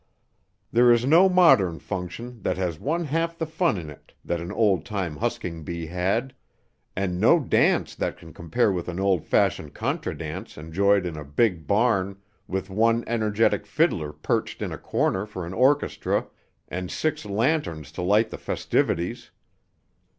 [0.71, 4.51] There is no modern "function" that has one half the fun in it that an
[4.51, 6.33] old time husking bee had,
[6.95, 11.23] and no dance that can compare with an old fashioned contra dance enjoyed in a
[11.23, 12.17] big barn,
[12.47, 16.25] with one energetic fiddler perched in a corner for an orchestra,
[16.67, 19.29] and six lanterns to light the festivities!